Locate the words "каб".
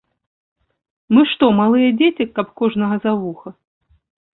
2.41-2.47